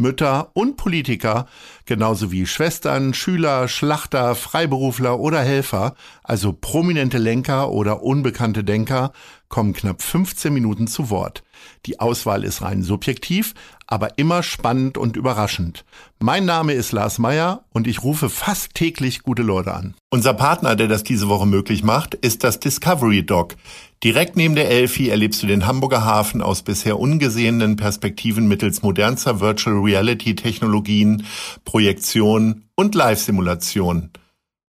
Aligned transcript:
Mütter 0.00 0.50
und 0.54 0.78
Politiker, 0.78 1.46
genauso 1.84 2.32
wie 2.32 2.46
Schwestern, 2.46 3.12
Schüler, 3.12 3.68
Schlachter, 3.68 4.34
Freiberufler 4.34 5.20
oder 5.20 5.40
Helfer, 5.40 5.94
also 6.22 6.54
prominente 6.54 7.18
Lenker 7.18 7.70
oder 7.70 8.02
unbekannte 8.02 8.64
Denker, 8.64 9.12
kommen 9.48 9.74
knapp 9.74 10.00
15 10.00 10.52
Minuten 10.52 10.86
zu 10.86 11.10
Wort. 11.10 11.42
Die 11.86 12.00
Auswahl 12.00 12.44
ist 12.44 12.62
rein 12.62 12.82
subjektiv, 12.82 13.54
aber 13.86 14.18
immer 14.18 14.42
spannend 14.42 14.96
und 14.96 15.16
überraschend. 15.16 15.84
Mein 16.18 16.44
Name 16.44 16.72
ist 16.72 16.92
Lars 16.92 17.18
Meyer 17.18 17.64
und 17.70 17.86
ich 17.86 18.02
rufe 18.02 18.30
fast 18.30 18.74
täglich 18.74 19.22
gute 19.22 19.42
Leute 19.42 19.74
an. 19.74 19.94
Unser 20.10 20.34
Partner, 20.34 20.76
der 20.76 20.88
das 20.88 21.02
diese 21.02 21.28
Woche 21.28 21.46
möglich 21.46 21.82
macht, 21.82 22.14
ist 22.14 22.44
das 22.44 22.60
Discovery 22.60 23.24
Dog. 23.24 23.56
Direkt 24.04 24.36
neben 24.36 24.54
der 24.54 24.70
Elfi 24.70 25.08
erlebst 25.08 25.42
du 25.42 25.46
den 25.46 25.66
Hamburger 25.66 26.04
Hafen 26.04 26.42
aus 26.42 26.62
bisher 26.62 26.98
ungesehenen 26.98 27.76
Perspektiven 27.76 28.48
mittels 28.48 28.82
modernster 28.82 29.40
Virtual 29.40 29.76
Reality 29.76 30.34
Technologien, 30.34 31.24
Projektion 31.64 32.64
und 32.74 32.94
Live-Simulation. 32.94 34.10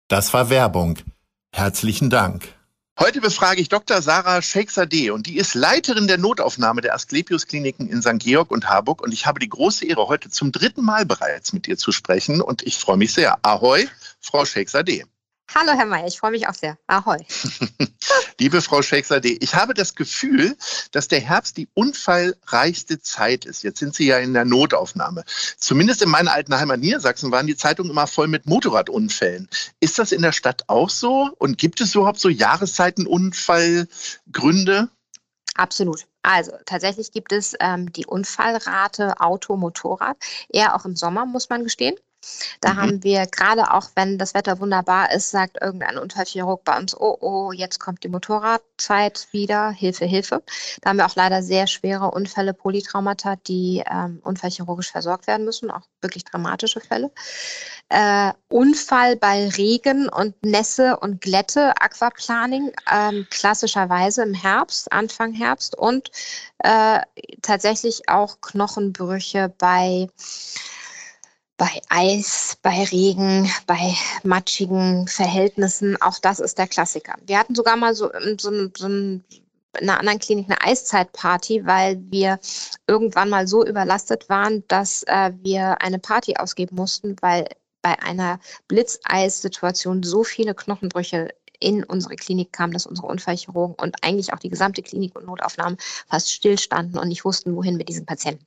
Das 0.07 0.33
war 0.33 0.49
Werbung. 0.49 0.99
Herzlichen 1.51 2.09
Dank. 2.09 2.53
Heute 2.99 3.21
befrage 3.21 3.59
ich 3.59 3.69
Dr. 3.69 4.03
Sarah 4.03 4.43
Sheikhzadeh 4.43 5.09
und 5.09 5.25
die 5.25 5.37
ist 5.37 5.55
Leiterin 5.55 6.05
der 6.05 6.19
Notaufnahme 6.19 6.81
der 6.81 6.93
Asklepios 6.93 7.47
Kliniken 7.47 7.89
in 7.89 8.03
St. 8.03 8.19
Georg 8.19 8.51
und 8.51 8.69
Harburg 8.69 9.01
und 9.01 9.11
ich 9.11 9.25
habe 9.25 9.39
die 9.39 9.49
große 9.49 9.85
Ehre, 9.85 10.07
heute 10.07 10.29
zum 10.29 10.51
dritten 10.51 10.83
Mal 10.83 11.03
bereits 11.03 11.53
mit 11.53 11.67
ihr 11.67 11.75
zu 11.75 11.91
sprechen 11.91 12.39
und 12.39 12.61
ich 12.61 12.77
freue 12.77 12.97
mich 12.97 13.11
sehr. 13.11 13.39
Ahoi, 13.41 13.87
Frau 14.21 14.45
Sheikhzadeh. 14.45 15.05
Hallo 15.55 15.73
Herr 15.73 15.85
Mayer, 15.85 16.07
ich 16.07 16.17
freue 16.17 16.31
mich 16.31 16.47
auch 16.47 16.55
sehr. 16.55 16.79
Ahoi. 16.87 17.19
Liebe 18.39 18.63
Frau 18.63 18.81
Sheikhzadeh, 18.81 19.37
ich 19.39 19.53
habe 19.53 19.75
das 19.75 19.93
Gefühl, 19.93 20.57
dass 20.91 21.09
der 21.09 21.19
Herbst 21.19 21.57
die 21.57 21.69
unfallreichste 21.75 22.99
Zeit 23.01 23.45
ist. 23.45 23.61
Jetzt 23.61 23.77
sind 23.77 23.93
Sie 23.93 24.07
ja 24.07 24.17
in 24.17 24.33
der 24.33 24.45
Notaufnahme. 24.45 25.23
Zumindest 25.57 26.01
in 26.01 26.09
meiner 26.09 26.33
alten 26.33 26.55
Heimat 26.55 26.79
Niedersachsen 26.79 27.31
waren 27.31 27.45
die 27.45 27.55
Zeitungen 27.55 27.91
immer 27.91 28.07
voll 28.07 28.27
mit 28.27 28.47
Motorradunfällen. 28.47 29.47
Ist 29.79 29.99
das 29.99 30.11
in 30.11 30.23
der 30.23 30.31
Stadt 30.31 30.63
auch 30.67 30.89
so? 30.89 31.29
Und 31.37 31.59
gibt 31.59 31.81
es 31.81 31.93
überhaupt 31.93 32.19
so 32.19 32.29
Jahreszeitenunfallgründe? 32.29 34.89
Absolut. 35.53 36.07
Also 36.23 36.53
tatsächlich 36.65 37.11
gibt 37.11 37.31
es 37.31 37.53
ähm, 37.59 37.93
die 37.93 38.07
Unfallrate 38.07 39.19
Auto, 39.19 39.55
Motorrad, 39.55 40.17
eher 40.49 40.75
auch 40.75 40.85
im 40.85 40.95
Sommer, 40.95 41.27
muss 41.27 41.49
man 41.49 41.63
gestehen. 41.63 41.93
Da 42.61 42.73
mhm. 42.73 42.77
haben 42.77 43.03
wir 43.03 43.27
gerade 43.27 43.71
auch, 43.71 43.89
wenn 43.95 44.17
das 44.17 44.33
Wetter 44.33 44.59
wunderbar 44.59 45.11
ist, 45.11 45.31
sagt 45.31 45.61
irgendein 45.61 45.97
Unfallchirurg 45.97 46.63
bei 46.63 46.77
uns, 46.77 46.95
oh, 46.95 47.17
oh, 47.19 47.51
jetzt 47.51 47.79
kommt 47.79 48.03
die 48.03 48.09
Motorradzeit 48.09 49.27
wieder, 49.31 49.71
Hilfe, 49.71 50.05
Hilfe. 50.05 50.43
Da 50.81 50.89
haben 50.89 50.97
wir 50.97 51.05
auch 51.05 51.15
leider 51.15 51.43
sehr 51.43 51.67
schwere 51.67 52.11
Unfälle, 52.11 52.53
Polytraumata, 52.53 53.35
die 53.47 53.83
ähm, 53.89 54.19
unfallchirurgisch 54.23 54.91
versorgt 54.91 55.27
werden 55.27 55.45
müssen, 55.45 55.71
auch 55.71 55.87
wirklich 56.01 56.23
dramatische 56.23 56.79
Fälle. 56.79 57.11
Äh, 57.89 58.31
Unfall 58.49 59.15
bei 59.15 59.49
Regen 59.49 60.09
und 60.09 60.35
Nässe 60.43 60.97
und 60.97 61.21
Glätte, 61.21 61.73
Aquaplaning, 61.79 62.71
ähm, 62.91 63.27
klassischerweise 63.29 64.23
im 64.23 64.33
Herbst, 64.33 64.91
Anfang 64.91 65.33
Herbst 65.33 65.77
und 65.77 66.11
äh, 66.59 66.99
tatsächlich 67.41 68.09
auch 68.09 68.41
Knochenbrüche 68.41 69.53
bei 69.57 70.07
bei 71.57 71.81
Eis, 71.89 72.57
bei 72.61 72.83
Regen, 72.85 73.49
bei 73.67 73.95
matschigen 74.23 75.07
Verhältnissen. 75.07 76.01
Auch 76.01 76.19
das 76.19 76.39
ist 76.39 76.57
der 76.57 76.67
Klassiker. 76.67 77.15
Wir 77.25 77.39
hatten 77.39 77.55
sogar 77.55 77.75
mal 77.75 77.95
so, 77.95 78.13
ähm, 78.13 78.37
so, 78.39 78.51
so 78.75 78.87
in 78.87 79.23
einer 79.73 79.99
anderen 79.99 80.19
Klinik 80.19 80.47
eine 80.47 80.61
Eiszeitparty, 80.61 81.65
weil 81.65 81.99
wir 82.09 82.39
irgendwann 82.87 83.29
mal 83.29 83.47
so 83.47 83.65
überlastet 83.65 84.29
waren, 84.29 84.63
dass 84.67 85.03
äh, 85.03 85.31
wir 85.41 85.81
eine 85.81 85.99
Party 85.99 86.35
ausgeben 86.37 86.75
mussten, 86.75 87.15
weil 87.21 87.47
bei 87.81 87.99
einer 88.01 88.39
Blitzeissituation 88.67 90.03
so 90.03 90.23
viele 90.23 90.53
Knochenbrüche 90.55 91.29
in 91.59 91.83
unsere 91.83 92.15
Klinik 92.15 92.51
kamen, 92.51 92.73
dass 92.73 92.85
unsere 92.85 93.07
Unfallchirurgen 93.07 93.75
und 93.75 93.95
eigentlich 94.03 94.33
auch 94.33 94.39
die 94.39 94.49
gesamte 94.49 94.81
Klinik 94.81 95.17
und 95.17 95.25
Notaufnahmen 95.25 95.77
fast 96.07 96.31
stillstanden 96.31 96.99
und 96.99 97.07
nicht 97.07 97.25
wussten, 97.25 97.55
wohin 97.55 97.77
mit 97.77 97.89
diesen 97.89 98.05
Patienten. 98.05 98.45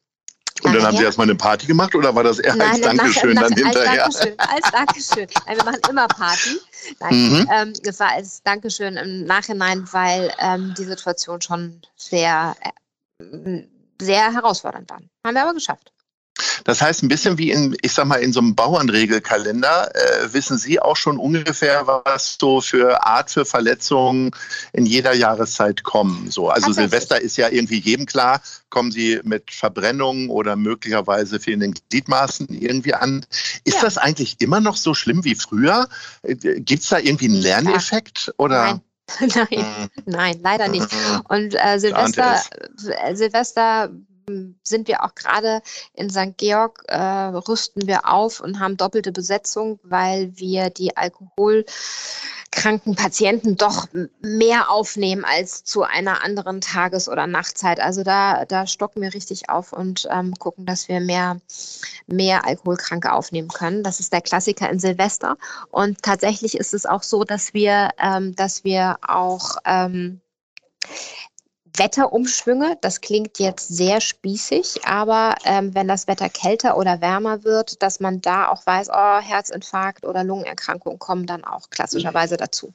Und 0.62 0.74
dann 0.74 0.82
haben 0.82 0.96
Sie 0.96 1.04
erstmal 1.04 1.26
eine 1.26 1.34
Party 1.34 1.66
gemacht 1.66 1.94
oder 1.94 2.14
war 2.14 2.24
das 2.24 2.38
eher 2.38 2.56
nein, 2.56 2.70
als 2.70 2.80
Dankeschön 2.80 3.34
nach, 3.34 3.42
dann 3.42 3.50
nach, 3.50 3.58
hinterher? 3.58 4.04
Als 4.04 4.18
Dankeschön, 4.18 4.38
als 4.38 4.70
Dankeschön. 4.70 5.26
Nein, 5.46 5.56
wir 5.56 5.64
machen 5.64 5.80
immer 5.90 6.08
Party. 6.08 6.60
Nein, 7.00 7.14
mhm. 7.14 7.50
ähm, 7.52 7.72
das 7.82 8.00
war 8.00 8.12
als 8.12 8.42
Dankeschön 8.42 8.96
im 8.96 9.24
Nachhinein, 9.24 9.86
weil 9.92 10.32
ähm, 10.38 10.74
die 10.76 10.84
Situation 10.84 11.40
schon 11.42 11.82
sehr, 11.96 12.56
äh, 13.20 13.62
sehr 14.00 14.32
herausfordernd 14.32 14.88
war. 14.88 15.00
Haben 15.24 15.34
wir 15.34 15.42
aber 15.42 15.54
geschafft. 15.54 15.92
Das 16.64 16.80
heißt, 16.80 17.02
ein 17.02 17.08
bisschen 17.08 17.38
wie 17.38 17.50
in, 17.50 17.76
ich 17.82 17.92
sag 17.92 18.06
mal, 18.06 18.16
in 18.16 18.32
so 18.32 18.40
einem 18.40 18.54
Bauernregelkalender, 18.54 19.94
äh, 19.94 20.32
wissen 20.32 20.58
Sie 20.58 20.80
auch 20.80 20.96
schon 20.96 21.18
ungefähr, 21.18 21.86
was 21.86 22.36
so 22.40 22.60
für 22.60 23.06
Art 23.06 23.30
für 23.30 23.44
Verletzungen 23.44 24.30
in 24.72 24.86
jeder 24.86 25.14
Jahreszeit 25.14 25.82
kommen. 25.82 26.30
So, 26.30 26.50
also 26.50 26.72
Silvester 26.72 27.20
ist 27.20 27.36
ja 27.36 27.48
irgendwie 27.48 27.78
jedem 27.78 28.06
klar, 28.06 28.40
kommen 28.68 28.90
Sie 28.90 29.20
mit 29.22 29.50
Verbrennungen 29.50 30.28
oder 30.28 30.56
möglicherweise 30.56 31.40
fehlenden 31.40 31.74
Gliedmaßen 31.90 32.48
irgendwie 32.50 32.94
an. 32.94 33.24
Ist 33.64 33.76
ja. 33.76 33.82
das 33.82 33.98
eigentlich 33.98 34.40
immer 34.40 34.60
noch 34.60 34.76
so 34.76 34.94
schlimm 34.94 35.24
wie 35.24 35.34
früher? 35.34 35.88
Äh, 36.22 36.34
Gibt 36.34 36.82
es 36.82 36.88
da 36.88 36.98
irgendwie 36.98 37.26
einen 37.26 37.40
Lerneffekt? 37.40 38.32
Oder? 38.36 38.64
Nein. 38.64 38.80
Nein, 39.20 39.46
mhm. 39.52 40.02
nein, 40.06 40.40
leider 40.42 40.66
nicht. 40.66 40.92
Mhm. 40.92 41.22
Und 41.28 41.54
äh, 41.54 41.78
Silvester, 41.78 42.42
äh, 42.88 43.14
Silvester 43.14 43.90
sind 44.64 44.88
wir 44.88 45.04
auch 45.04 45.14
gerade 45.14 45.62
in 45.94 46.10
St. 46.10 46.36
Georg, 46.36 46.82
äh, 46.88 46.98
rüsten 46.98 47.86
wir 47.86 48.12
auf 48.12 48.40
und 48.40 48.58
haben 48.58 48.76
doppelte 48.76 49.12
Besetzung, 49.12 49.78
weil 49.84 50.36
wir 50.36 50.70
die 50.70 50.96
alkoholkranken 50.96 52.96
Patienten 52.96 53.56
doch 53.56 53.86
mehr 54.20 54.70
aufnehmen 54.70 55.24
als 55.24 55.62
zu 55.62 55.84
einer 55.84 56.24
anderen 56.24 56.60
Tages- 56.60 57.08
oder 57.08 57.28
Nachtzeit. 57.28 57.78
Also 57.78 58.02
da, 58.02 58.44
da 58.46 58.66
stocken 58.66 59.00
wir 59.00 59.14
richtig 59.14 59.48
auf 59.48 59.72
und 59.72 60.08
ähm, 60.10 60.34
gucken, 60.34 60.66
dass 60.66 60.88
wir 60.88 61.00
mehr, 61.00 61.40
mehr 62.08 62.44
Alkoholkranke 62.44 63.12
aufnehmen 63.12 63.48
können. 63.48 63.84
Das 63.84 64.00
ist 64.00 64.12
der 64.12 64.22
Klassiker 64.22 64.68
in 64.68 64.80
Silvester. 64.80 65.36
Und 65.70 66.02
tatsächlich 66.02 66.56
ist 66.56 66.74
es 66.74 66.84
auch 66.84 67.04
so, 67.04 67.22
dass 67.22 67.54
wir, 67.54 67.90
ähm, 67.98 68.34
dass 68.34 68.64
wir 68.64 68.98
auch 69.06 69.58
ähm, 69.64 70.20
Wetterumschwünge. 71.78 72.78
Das 72.80 73.00
klingt 73.00 73.38
jetzt 73.38 73.68
sehr 73.68 74.00
spießig, 74.00 74.84
aber 74.84 75.36
ähm, 75.44 75.74
wenn 75.74 75.88
das 75.88 76.06
Wetter 76.06 76.28
kälter 76.28 76.76
oder 76.76 77.00
wärmer 77.00 77.44
wird, 77.44 77.82
dass 77.82 78.00
man 78.00 78.20
da 78.20 78.48
auch 78.48 78.66
weiß, 78.66 78.88
oh, 78.92 79.20
Herzinfarkt 79.20 80.04
oder 80.04 80.24
Lungenerkrankung 80.24 80.98
kommen 80.98 81.26
dann 81.26 81.44
auch 81.44 81.70
klassischerweise 81.70 82.36
dazu 82.36 82.72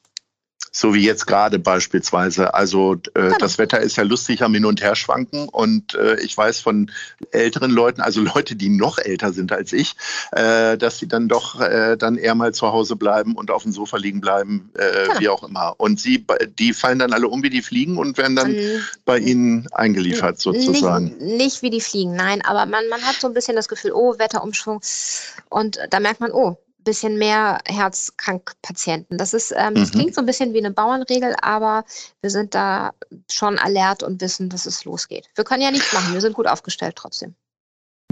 so 0.71 0.93
wie 0.93 1.03
jetzt 1.03 1.27
gerade 1.27 1.59
beispielsweise. 1.59 2.53
Also 2.53 2.93
äh, 2.93 2.97
genau. 3.13 3.37
das 3.37 3.57
Wetter 3.57 3.79
ist 3.81 3.97
ja 3.97 4.03
lustig 4.03 4.41
am 4.41 4.53
Hin 4.53 4.65
und 4.65 4.81
Her 4.81 4.95
schwanken 4.95 5.49
und 5.49 5.95
äh, 5.95 6.19
ich 6.21 6.35
weiß 6.37 6.61
von 6.61 6.89
älteren 7.31 7.71
Leuten, 7.71 8.01
also 8.01 8.21
Leute, 8.35 8.55
die 8.55 8.69
noch 8.69 8.97
älter 8.97 9.33
sind 9.33 9.51
als 9.51 9.73
ich, 9.73 9.95
äh, 10.31 10.77
dass 10.77 10.97
sie 10.97 11.07
dann 11.07 11.27
doch 11.27 11.59
äh, 11.59 11.97
dann 11.97 12.15
eher 12.15 12.35
mal 12.35 12.53
zu 12.53 12.71
Hause 12.71 12.95
bleiben 12.95 13.35
und 13.35 13.51
auf 13.51 13.63
dem 13.63 13.73
Sofa 13.73 13.97
liegen 13.97 14.21
bleiben, 14.21 14.71
äh, 14.75 15.07
genau. 15.07 15.19
wie 15.19 15.29
auch 15.29 15.43
immer. 15.43 15.75
Und 15.77 15.99
sie, 15.99 16.25
die 16.57 16.73
fallen 16.73 16.99
dann 16.99 17.11
alle 17.11 17.27
um 17.27 17.43
wie 17.43 17.49
die 17.49 17.61
Fliegen 17.61 17.97
und 17.97 18.17
werden 18.17 18.37
dann 18.37 18.55
ähm, 18.55 18.81
bei 19.03 19.19
ihnen 19.19 19.67
eingeliefert 19.73 20.39
sozusagen. 20.39 21.17
Nicht, 21.17 21.37
nicht, 21.37 21.61
wie 21.63 21.69
die 21.69 21.81
Fliegen, 21.81 22.15
nein, 22.15 22.41
aber 22.45 22.65
man, 22.65 22.87
man 22.89 23.01
hat 23.01 23.15
so 23.19 23.27
ein 23.27 23.33
bisschen 23.33 23.57
das 23.57 23.67
Gefühl, 23.67 23.91
oh, 23.93 24.17
Wetterumschwung 24.17 24.81
und 25.49 25.79
da 25.89 25.99
merkt 25.99 26.21
man, 26.21 26.31
oh, 26.31 26.57
bisschen 26.83 27.17
mehr 27.17 27.59
Herzkrankpatienten. 27.65 29.17
Das 29.17 29.33
ist, 29.33 29.53
ähm, 29.55 29.73
mhm. 29.73 29.79
das 29.79 29.91
klingt 29.91 30.15
so 30.15 30.21
ein 30.21 30.25
bisschen 30.25 30.53
wie 30.53 30.59
eine 30.59 30.71
Bauernregel, 30.71 31.35
aber 31.41 31.83
wir 32.21 32.29
sind 32.29 32.55
da 32.55 32.93
schon 33.29 33.59
alert 33.59 34.03
und 34.03 34.21
wissen, 34.21 34.49
dass 34.49 34.65
es 34.65 34.85
losgeht. 34.85 35.29
Wir 35.35 35.43
können 35.43 35.61
ja 35.61 35.71
nichts 35.71 35.93
machen, 35.93 36.13
wir 36.13 36.21
sind 36.21 36.33
gut 36.33 36.47
aufgestellt 36.47 36.95
trotzdem. 36.95 37.35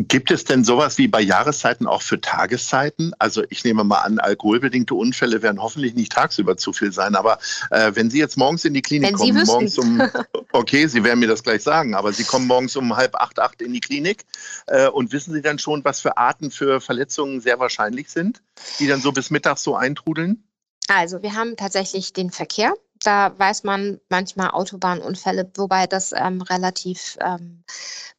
Gibt 0.07 0.31
es 0.31 0.45
denn 0.45 0.63
sowas 0.63 0.97
wie 0.97 1.07
bei 1.07 1.19
Jahreszeiten 1.19 1.85
auch 1.85 2.01
für 2.01 2.21
Tageszeiten? 2.21 3.13
Also 3.19 3.43
ich 3.49 3.63
nehme 3.63 3.83
mal 3.83 3.99
an, 3.99 4.19
alkoholbedingte 4.19 4.95
Unfälle 4.95 5.41
werden 5.41 5.61
hoffentlich 5.61 5.95
nicht 5.95 6.11
tagsüber 6.11 6.57
zu 6.57 6.73
viel 6.73 6.91
sein. 6.91 7.15
Aber 7.15 7.39
äh, 7.71 7.91
wenn 7.95 8.09
Sie 8.09 8.19
jetzt 8.19 8.37
morgens 8.37 8.65
in 8.65 8.73
die 8.73 8.81
Klinik 8.81 9.09
wenn 9.09 9.15
kommen, 9.15 9.43
morgens 9.45 9.77
um, 9.77 10.01
okay, 10.53 10.87
Sie 10.87 11.03
werden 11.03 11.19
mir 11.19 11.27
das 11.27 11.43
gleich 11.43 11.63
sagen, 11.63 11.95
aber 11.95 12.13
Sie 12.13 12.23
kommen 12.23 12.47
morgens 12.47 12.75
um 12.75 12.95
halb 12.95 13.15
acht, 13.15 13.39
acht 13.39 13.61
in 13.61 13.73
die 13.73 13.81
Klinik 13.81 14.25
äh, 14.67 14.87
und 14.87 15.11
wissen 15.11 15.33
Sie 15.33 15.41
dann 15.41 15.59
schon, 15.59 15.83
was 15.83 15.99
für 15.99 16.17
Arten 16.17 16.51
für 16.51 16.79
Verletzungen 16.79 17.41
sehr 17.41 17.59
wahrscheinlich 17.59 18.09
sind, 18.09 18.41
die 18.79 18.87
dann 18.87 19.01
so 19.01 19.11
bis 19.11 19.29
mittags 19.31 19.63
so 19.63 19.75
eintrudeln? 19.75 20.43
Also 20.87 21.21
wir 21.21 21.35
haben 21.35 21.55
tatsächlich 21.55 22.13
den 22.13 22.31
Verkehr. 22.31 22.73
Da 23.03 23.37
weiß 23.39 23.63
man 23.63 24.01
manchmal 24.09 24.51
Autobahnunfälle, 24.51 25.49
wobei 25.55 25.87
das 25.87 26.11
ähm, 26.11 26.41
relativ 26.41 27.17
ähm, 27.21 27.63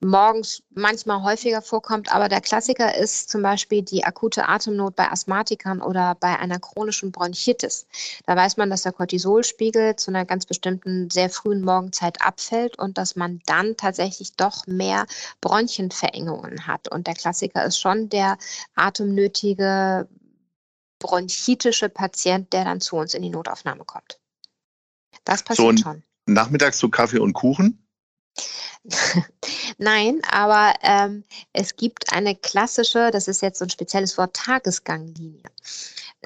morgens 0.01 0.63
manchmal 0.71 1.23
häufiger 1.23 1.61
vorkommt. 1.61 2.11
Aber 2.15 2.31
der 2.31 2.41
Klassiker 2.41 2.97
ist 2.97 3.29
zum 3.29 3.43
Beispiel 3.43 3.83
die 3.83 4.05
akute 4.05 4.49
Atemnot 4.49 4.97
bei 4.97 5.11
Asthmatikern 5.11 5.83
oder 5.83 6.15
bei 6.15 6.39
einer 6.39 6.59
chronischen 6.59 7.13
Bronchitis. 7.13 7.87
Da 8.25 8.37
weiß 8.37 8.57
man, 8.57 8.71
dass 8.71 8.83
der 8.83 8.93
Cortisolspiegel 8.93 9.97
zu 9.97 10.11
einer 10.11 10.25
ganz 10.25 10.47
bestimmten 10.47 11.11
sehr 11.11 11.29
frühen 11.29 11.63
Morgenzeit 11.63 12.23
abfällt 12.23 12.79
und 12.79 12.97
dass 12.97 13.17
man 13.17 13.41
dann 13.45 13.77
tatsächlich 13.77 14.33
doch 14.37 14.67
mehr 14.67 15.07
Bronchienverengungen 15.43 16.67
hat. 16.67 16.89
Und 16.91 17.07
der 17.07 17.15
Klassiker 17.15 17.65
ist 17.67 17.79
schon 17.79 18.09
der 18.09 18.39
atemnötige 18.77 20.09
bronchitische 20.99 21.89
Patient, 21.89 22.53
der 22.53 22.65
dann 22.65 22.81
zu 22.81 22.97
uns 22.97 23.15
in 23.15 23.23
die 23.23 23.31
Notaufnahme 23.31 23.85
kommt. 23.85 24.20
Das 25.25 25.43
passiert 25.43 25.79
so, 25.79 25.85
schon. 25.85 26.03
Nachmittags 26.27 26.79
zu 26.79 26.89
Kaffee 26.89 27.19
und 27.19 27.33
Kuchen? 27.33 27.87
Nein, 29.79 30.21
aber 30.31 30.75
ähm, 30.83 31.25
es 31.53 31.77
gibt 31.77 32.13
eine 32.13 32.35
klassische, 32.35 33.11
das 33.11 33.29
ist 33.29 33.43
jetzt 33.43 33.59
so 33.59 33.67
ein 33.67 33.71
spezielles 33.71 34.17
Wort, 34.17 34.35
Tagesganglinie. 34.35 35.43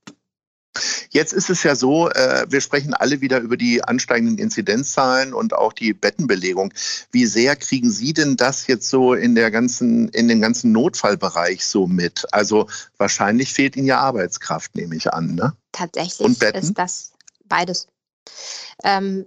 Jetzt 1.11 1.33
ist 1.33 1.51
es 1.51 1.63
ja 1.63 1.77
so, 1.77 2.11
äh, 2.11 2.47
wir 2.49 2.61
sprechen 2.61 2.95
alle 2.95 3.21
wieder 3.21 3.39
über 3.39 3.57
die 3.57 3.85
ansteigenden 3.85 4.39
Inzidenzzahlen 4.39 5.33
und 5.33 5.55
auch 5.55 5.73
die 5.73 5.93
Bettenbelegung. 5.95 6.73
Wie 7.13 7.27
sehr 7.27 7.55
kriegen 7.57 7.91
Sie 7.91 8.13
denn 8.13 8.37
das 8.37 8.67
jetzt 8.67 8.89
so 8.89 9.15
in 9.15 9.35
der 9.35 9.51
ganzen, 9.51 10.09
in 10.09 10.29
den 10.29 10.41
ganzen 10.41 10.73
Notfallbereich 10.73 11.65
so 11.65 11.87
mit? 11.87 12.27
Also 12.33 12.69
wahrscheinlich 12.97 13.53
fehlt 13.53 13.77
Ihnen 13.77 13.87
ja 13.87 14.01
Arbeitskraft, 14.01 14.75
nehme 14.75 14.97
ich 14.97 15.13
an, 15.13 15.35
ne? 15.35 15.55
Tatsächlich 15.73 16.41
ist 16.43 16.75
das 16.75 17.13
beides. 17.45 17.87
Ähm, 18.83 19.27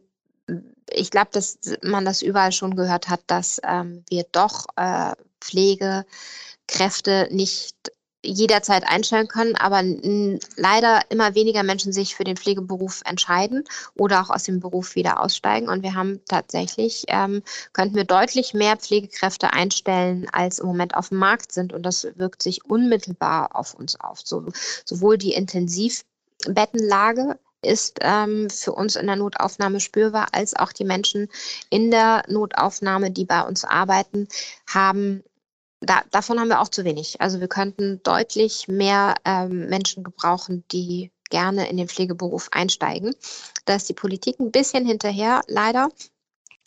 ich 0.90 1.12
glaube, 1.12 1.30
dass 1.32 1.58
man 1.84 2.06
das 2.06 2.22
überall 2.22 2.52
schon 2.52 2.76
gehört 2.76 3.10
hat, 3.10 3.22
dass 3.28 3.60
ähm, 3.64 4.04
wir 4.10 4.26
doch 4.32 4.66
äh, 4.76 5.14
Pflegekräfte 5.42 7.28
nicht 7.32 7.76
jederzeit 8.28 8.88
einstellen 8.88 9.28
können, 9.28 9.56
aber 9.56 9.82
leider 10.56 11.02
immer 11.10 11.36
weniger 11.36 11.64
Menschen 11.64 11.94
sich 11.94 12.16
für 12.16 12.24
den 12.24 12.38
Pflegeberuf 12.38 13.02
entscheiden 13.06 13.64
oder 13.96 14.22
auch 14.22 14.30
aus 14.30 14.44
dem 14.44 14.60
Beruf 14.60 14.96
wieder 14.96 15.22
aussteigen. 15.22 15.70
Und 15.70 15.84
wir 15.84 15.96
haben 15.96 16.20
tatsächlich, 16.28 17.06
ähm, 17.08 17.42
könnten 17.74 17.96
wir 17.96 18.04
deutlich 18.04 18.54
mehr 18.54 18.78
Pflegekräfte 18.78 19.54
einstellen, 19.54 20.28
als 20.32 20.60
im 20.60 20.68
Moment 20.68 20.96
auf 20.96 21.10
dem 21.10 21.20
Markt 21.20 21.52
sind. 21.52 21.74
Und 21.74 21.84
das 21.84 22.08
wirkt 22.16 22.44
sich 22.44 22.66
unmittelbar 22.66 23.56
auf 23.56 23.74
uns 23.74 24.00
auf. 24.00 24.22
So, 24.24 24.46
sowohl 24.86 25.18
die 25.18 25.34
Intensivbettenlage 25.34 27.40
ist 27.62 28.00
ähm, 28.02 28.50
für 28.50 28.74
uns 28.74 28.96
in 28.96 29.08
der 29.08 29.16
Notaufnahme 29.16 29.80
spürbar, 29.80 30.28
als 30.32 30.56
auch 30.56 30.72
die 30.72 30.86
Menschen 30.86 31.28
in 31.70 31.92
der 31.92 32.24
Notaufnahme, 32.28 33.12
die 33.12 33.26
bei 33.26 33.42
uns 33.42 33.64
arbeiten, 33.64 34.28
haben 34.68 35.24
da, 35.80 36.02
davon 36.12 36.40
haben 36.40 36.50
wir 36.50 36.62
auch 36.62 36.70
zu 36.70 36.84
wenig. 36.84 37.22
Also 37.22 37.40
wir 37.40 37.48
könnten 37.48 38.02
deutlich 38.04 38.68
mehr 38.68 39.16
ähm, 39.26 39.68
Menschen 39.70 40.04
gebrauchen, 40.04 40.64
die 40.72 41.12
gerne 41.30 41.70
in 41.70 41.78
den 41.78 41.88
Pflegeberuf 41.88 42.50
einsteigen. 42.52 43.16
Da 43.66 43.76
ist 43.76 43.90
die 43.90 43.94
Politik 43.94 44.40
ein 44.40 44.52
bisschen 44.52 44.86
hinterher, 44.86 45.42
leider 45.48 45.90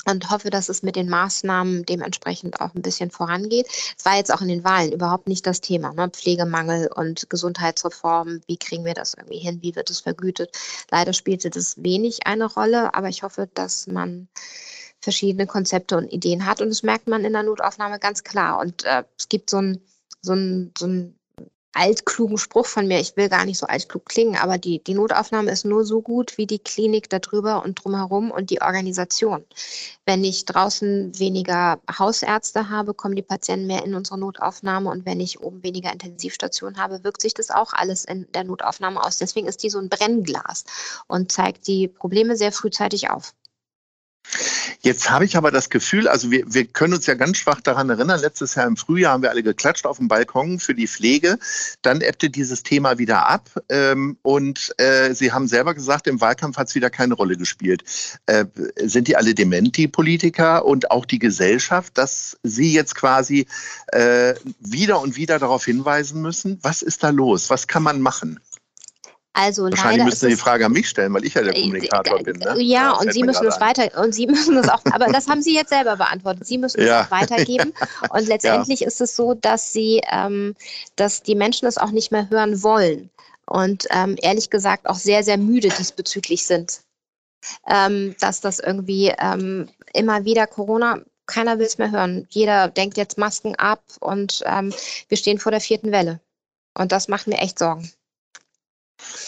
und 0.06 0.30
hoffe, 0.30 0.50
dass 0.50 0.68
es 0.68 0.82
mit 0.82 0.96
den 0.96 1.08
Maßnahmen 1.08 1.84
dementsprechend 1.84 2.60
auch 2.60 2.74
ein 2.74 2.82
bisschen 2.82 3.10
vorangeht. 3.10 3.66
Es 3.98 4.04
war 4.04 4.16
jetzt 4.16 4.32
auch 4.32 4.40
in 4.40 4.48
den 4.48 4.64
Wahlen 4.64 4.92
überhaupt 4.92 5.28
nicht 5.28 5.46
das 5.46 5.60
Thema. 5.60 5.92
Ne? 5.92 6.08
Pflegemangel 6.08 6.88
und 6.94 7.28
Gesundheitsreform, 7.28 8.40
wie 8.46 8.56
kriegen 8.56 8.84
wir 8.84 8.94
das 8.94 9.14
irgendwie 9.14 9.38
hin, 9.38 9.58
wie 9.62 9.76
wird 9.76 9.90
es 9.90 10.00
vergütet? 10.00 10.56
Leider 10.90 11.12
spielte 11.12 11.50
das 11.50 11.82
wenig 11.82 12.26
eine 12.26 12.46
Rolle, 12.46 12.94
aber 12.94 13.08
ich 13.08 13.22
hoffe, 13.22 13.48
dass 13.52 13.86
man 13.86 14.28
verschiedene 15.00 15.46
Konzepte 15.46 15.96
und 15.96 16.12
Ideen 16.12 16.46
hat 16.46 16.60
und 16.60 16.68
das 16.68 16.82
merkt 16.82 17.08
man 17.08 17.24
in 17.24 17.32
der 17.32 17.42
Notaufnahme 17.42 17.98
ganz 17.98 18.24
klar. 18.24 18.58
Und 18.58 18.84
äh, 18.84 19.04
es 19.18 19.28
gibt 19.28 19.50
so 19.50 19.58
ein, 19.58 19.80
so 20.22 20.34
so 20.76 20.86
ein 20.86 21.14
altklugen 21.72 22.38
Spruch 22.38 22.66
von 22.66 22.86
mir. 22.88 22.98
Ich 23.00 23.16
will 23.16 23.28
gar 23.28 23.44
nicht 23.44 23.58
so 23.58 23.66
altklug 23.66 24.06
klingen, 24.06 24.36
aber 24.36 24.58
die, 24.58 24.82
die 24.82 24.94
Notaufnahme 24.94 25.50
ist 25.50 25.64
nur 25.64 25.84
so 25.84 26.02
gut 26.02 26.36
wie 26.36 26.46
die 26.46 26.58
Klinik 26.58 27.08
darüber 27.08 27.64
und 27.64 27.82
drumherum 27.82 28.30
und 28.30 28.50
die 28.50 28.60
Organisation. 28.60 29.44
Wenn 30.04 30.24
ich 30.24 30.44
draußen 30.44 31.18
weniger 31.18 31.80
Hausärzte 31.98 32.70
habe, 32.70 32.92
kommen 32.94 33.14
die 33.14 33.22
Patienten 33.22 33.66
mehr 33.66 33.84
in 33.84 33.94
unsere 33.94 34.18
Notaufnahme 34.18 34.90
und 34.90 35.06
wenn 35.06 35.20
ich 35.20 35.40
oben 35.40 35.62
weniger 35.62 35.92
Intensivstationen 35.92 36.78
habe, 36.78 37.04
wirkt 37.04 37.22
sich 37.22 37.34
das 37.34 37.50
auch 37.50 37.72
alles 37.72 38.04
in 38.04 38.26
der 38.32 38.44
Notaufnahme 38.44 39.02
aus. 39.02 39.18
Deswegen 39.18 39.46
ist 39.46 39.62
die 39.62 39.70
so 39.70 39.78
ein 39.78 39.88
Brennglas 39.88 40.64
und 41.06 41.30
zeigt 41.30 41.66
die 41.68 41.86
Probleme 41.86 42.36
sehr 42.36 42.52
frühzeitig 42.52 43.10
auf. 43.10 43.32
Jetzt 44.82 45.10
habe 45.10 45.24
ich 45.24 45.36
aber 45.36 45.50
das 45.50 45.68
Gefühl, 45.68 46.08
also 46.08 46.30
wir, 46.30 46.44
wir 46.46 46.64
können 46.64 46.94
uns 46.94 47.06
ja 47.06 47.14
ganz 47.14 47.36
schwach 47.36 47.60
daran 47.60 47.90
erinnern, 47.90 48.20
letztes 48.20 48.54
Jahr 48.54 48.66
im 48.66 48.76
Frühjahr 48.76 49.12
haben 49.12 49.22
wir 49.22 49.30
alle 49.30 49.42
geklatscht 49.42 49.86
auf 49.86 49.98
dem 49.98 50.08
Balkon 50.08 50.58
für 50.58 50.74
die 50.74 50.86
Pflege. 50.86 51.38
Dann 51.82 52.00
ebbte 52.00 52.30
dieses 52.30 52.62
Thema 52.62 52.98
wieder 52.98 53.28
ab 53.28 53.50
ähm, 53.68 54.16
und 54.22 54.74
äh, 54.78 55.12
Sie 55.14 55.32
haben 55.32 55.48
selber 55.48 55.74
gesagt, 55.74 56.06
im 56.06 56.20
Wahlkampf 56.20 56.56
hat 56.56 56.68
es 56.68 56.74
wieder 56.74 56.90
keine 56.90 57.14
Rolle 57.14 57.36
gespielt. 57.36 57.84
Äh, 58.26 58.46
sind 58.76 59.08
die 59.08 59.16
alle 59.16 59.34
dement, 59.34 59.76
die 59.76 59.88
Politiker 59.88 60.64
und 60.64 60.90
auch 60.90 61.04
die 61.04 61.18
Gesellschaft, 61.18 61.98
dass 61.98 62.38
Sie 62.42 62.72
jetzt 62.72 62.94
quasi 62.94 63.46
äh, 63.88 64.34
wieder 64.60 65.00
und 65.00 65.16
wieder 65.16 65.38
darauf 65.38 65.64
hinweisen 65.64 66.22
müssen? 66.22 66.58
Was 66.62 66.82
ist 66.82 67.02
da 67.02 67.10
los? 67.10 67.50
Was 67.50 67.66
kann 67.66 67.82
man 67.82 68.00
machen? 68.00 68.40
Also 69.32 69.64
Wahrscheinlich 69.64 70.04
müssen 70.04 70.20
Sie 70.20 70.34
die 70.34 70.36
Frage 70.36 70.66
an 70.66 70.72
mich 70.72 70.88
stellen, 70.88 71.14
weil 71.14 71.24
ich 71.24 71.34
ja 71.34 71.42
der 71.42 71.56
äh, 71.56 71.62
Kommunikator 71.62 72.18
äh, 72.18 72.22
bin. 72.24 72.36
Ne? 72.38 72.54
Ja, 72.56 72.62
ja 72.62 72.92
und 72.92 73.12
Sie 73.12 73.22
müssen 73.22 73.46
es 73.46 73.60
weiter 73.60 73.88
und 74.02 74.12
Sie 74.12 74.26
müssen 74.28 74.56
es 74.56 74.68
auch, 74.68 74.82
aber 74.86 75.06
das 75.06 75.28
haben 75.28 75.40
Sie 75.40 75.54
jetzt 75.54 75.70
selber 75.70 75.96
beantwortet. 75.96 76.46
Sie 76.46 76.58
müssen 76.58 76.80
ja. 76.80 77.02
es 77.02 77.06
auch 77.06 77.10
weitergeben. 77.12 77.72
Und 78.10 78.26
letztendlich 78.26 78.80
ja. 78.80 78.88
ist 78.88 79.00
es 79.00 79.14
so, 79.14 79.34
dass 79.34 79.72
Sie, 79.72 80.00
ähm, 80.10 80.56
dass 80.96 81.22
die 81.22 81.36
Menschen 81.36 81.68
es 81.68 81.78
auch 81.78 81.92
nicht 81.92 82.10
mehr 82.10 82.28
hören 82.28 82.62
wollen 82.62 83.10
und 83.50 83.86
ähm, 83.90 84.16
ehrlich 84.22 84.48
gesagt 84.48 84.86
auch 84.86 84.94
sehr, 84.94 85.24
sehr 85.24 85.36
müde 85.36 85.68
diesbezüglich 85.68 86.46
sind. 86.46 86.82
Ähm, 87.66 88.14
dass 88.20 88.40
das 88.40 88.60
irgendwie 88.60 89.12
ähm, 89.18 89.68
immer 89.92 90.24
wieder 90.24 90.46
Corona, 90.46 91.00
keiner 91.26 91.58
will 91.58 91.66
es 91.66 91.78
mehr 91.78 91.90
hören. 91.90 92.26
Jeder 92.30 92.68
denkt 92.68 92.96
jetzt 92.96 93.18
Masken 93.18 93.56
ab 93.56 93.82
und 94.00 94.42
ähm, 94.46 94.72
wir 95.08 95.16
stehen 95.16 95.38
vor 95.38 95.50
der 95.50 95.60
vierten 95.60 95.90
Welle. 95.90 96.20
Und 96.78 96.92
das 96.92 97.08
macht 97.08 97.26
mir 97.26 97.38
echt 97.38 97.58
Sorgen. 97.58 97.90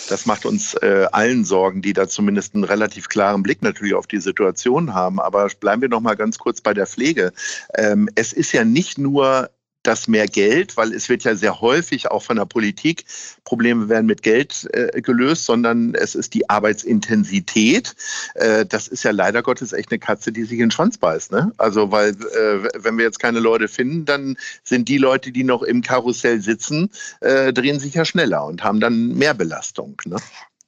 Das 0.08 0.26
macht 0.26 0.44
uns 0.44 0.74
äh, 0.74 1.06
allen 1.12 1.44
Sorgen, 1.44 1.82
die 1.82 1.92
da 1.92 2.08
zumindest 2.08 2.54
einen 2.54 2.64
relativ 2.64 3.08
klaren 3.08 3.42
Blick 3.42 3.62
natürlich 3.62 3.94
auf 3.94 4.06
die 4.06 4.20
Situation 4.20 4.94
haben. 4.94 5.20
Aber 5.20 5.48
bleiben 5.60 5.82
wir 5.82 5.88
noch 5.88 6.00
mal 6.00 6.14
ganz 6.14 6.38
kurz 6.38 6.60
bei 6.60 6.74
der 6.74 6.86
Pflege. 6.86 7.32
Ähm, 7.74 8.08
es 8.14 8.32
ist 8.32 8.52
ja 8.52 8.64
nicht 8.64 8.98
nur 8.98 9.50
das 9.82 10.08
mehr 10.08 10.26
Geld, 10.26 10.76
weil 10.76 10.92
es 10.92 11.08
wird 11.08 11.24
ja 11.24 11.34
sehr 11.34 11.60
häufig 11.60 12.10
auch 12.10 12.22
von 12.22 12.36
der 12.36 12.44
Politik, 12.44 13.04
Probleme 13.44 13.88
werden 13.88 14.06
mit 14.06 14.22
Geld 14.22 14.68
äh, 14.72 15.00
gelöst, 15.00 15.44
sondern 15.46 15.94
es 15.94 16.14
ist 16.14 16.34
die 16.34 16.48
Arbeitsintensität. 16.48 17.94
Äh, 18.34 18.64
das 18.66 18.88
ist 18.88 19.02
ja 19.02 19.10
leider 19.10 19.42
Gottes 19.42 19.72
echt 19.72 19.90
eine 19.90 19.98
Katze, 19.98 20.32
die 20.32 20.44
sich 20.44 20.52
in 20.52 20.66
den 20.66 20.70
Schwanz 20.70 20.98
beißt. 20.98 21.32
Ne? 21.32 21.52
Also 21.58 21.90
weil 21.90 22.10
äh, 22.10 22.68
wenn 22.78 22.96
wir 22.96 23.04
jetzt 23.04 23.18
keine 23.18 23.40
Leute 23.40 23.68
finden, 23.68 24.04
dann 24.04 24.36
sind 24.62 24.88
die 24.88 24.98
Leute, 24.98 25.32
die 25.32 25.44
noch 25.44 25.62
im 25.62 25.82
Karussell 25.82 26.40
sitzen, 26.40 26.90
äh, 27.20 27.52
drehen 27.52 27.80
sich 27.80 27.94
ja 27.94 28.04
schneller 28.04 28.44
und 28.44 28.62
haben 28.62 28.80
dann 28.80 29.14
mehr 29.16 29.34
Belastung. 29.34 30.00
Ne? 30.04 30.16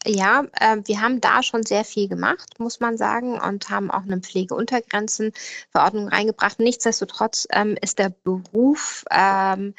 Ja, 0.06 0.44
äh, 0.60 0.76
wir 0.84 1.00
haben 1.00 1.22
da 1.22 1.42
schon 1.42 1.64
sehr 1.64 1.82
viel 1.82 2.08
gemacht, 2.08 2.58
muss 2.58 2.78
man 2.78 2.98
sagen, 2.98 3.40
und 3.40 3.70
haben 3.70 3.90
auch 3.90 4.02
eine 4.02 4.18
Pflegeuntergrenzenverordnung 4.18 6.08
reingebracht. 6.08 6.58
Nichtsdestotrotz 6.58 7.48
ähm, 7.50 7.78
ist 7.80 7.98
der 7.98 8.10
Beruf, 8.10 9.06
ähm, 9.10 9.74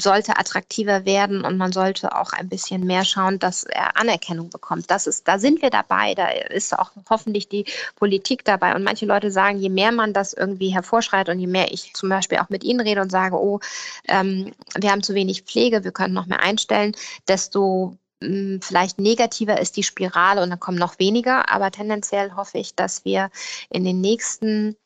sollte 0.00 0.36
attraktiver 0.36 1.04
werden 1.04 1.44
und 1.44 1.58
man 1.58 1.70
sollte 1.70 2.16
auch 2.16 2.32
ein 2.32 2.48
bisschen 2.48 2.84
mehr 2.84 3.04
schauen, 3.04 3.38
dass 3.38 3.62
er 3.62 3.96
Anerkennung 3.96 4.50
bekommt. 4.50 4.90
Das 4.90 5.06
ist, 5.06 5.28
da 5.28 5.38
sind 5.38 5.62
wir 5.62 5.70
dabei, 5.70 6.14
da 6.14 6.26
ist 6.28 6.76
auch 6.76 6.90
hoffentlich 7.08 7.48
die 7.48 7.66
Politik 7.94 8.44
dabei. 8.44 8.74
Und 8.74 8.82
manche 8.82 9.06
Leute 9.06 9.30
sagen, 9.30 9.58
je 9.58 9.68
mehr 9.68 9.92
man 9.92 10.12
das 10.12 10.32
irgendwie 10.32 10.70
hervorschreit 10.70 11.28
und 11.28 11.38
je 11.38 11.46
mehr 11.46 11.72
ich 11.72 11.94
zum 11.94 12.08
Beispiel 12.08 12.38
auch 12.38 12.48
mit 12.48 12.64
ihnen 12.64 12.80
rede 12.80 13.00
und 13.00 13.10
sage, 13.10 13.36
oh, 13.36 13.60
ähm, 14.08 14.52
wir 14.76 14.90
haben 14.90 15.04
zu 15.04 15.14
wenig 15.14 15.42
Pflege, 15.42 15.84
wir 15.84 15.92
können 15.92 16.14
noch 16.14 16.26
mehr 16.26 16.40
einstellen, 16.40 16.96
desto 17.28 17.96
vielleicht 18.20 18.98
negativer 18.98 19.60
ist 19.60 19.76
die 19.76 19.82
Spirale 19.82 20.42
und 20.42 20.50
dann 20.50 20.60
kommen 20.60 20.78
noch 20.78 20.98
weniger. 20.98 21.50
Aber 21.50 21.70
tendenziell 21.70 22.32
hoffe 22.34 22.58
ich, 22.58 22.74
dass 22.74 23.04
wir 23.04 23.30
in 23.70 23.84
den 23.84 24.00
nächsten 24.00 24.76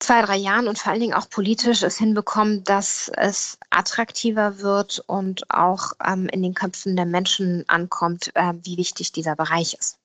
zwei, 0.00 0.22
drei 0.22 0.36
Jahren 0.36 0.68
und 0.68 0.78
vor 0.78 0.92
allen 0.92 1.00
Dingen 1.00 1.14
auch 1.14 1.30
politisch 1.30 1.82
es 1.82 1.96
hinbekommen, 1.96 2.62
dass 2.64 3.10
es 3.16 3.58
attraktiver 3.70 4.58
wird 4.58 5.02
und 5.06 5.50
auch 5.50 5.92
ähm, 6.04 6.28
in 6.28 6.42
den 6.42 6.54
Köpfen 6.54 6.96
der 6.96 7.06
Menschen 7.06 7.64
ankommt, 7.68 8.30
äh, 8.34 8.52
wie 8.62 8.76
wichtig 8.76 9.12
dieser 9.12 9.34
Bereich 9.34 9.74
ist 9.74 9.98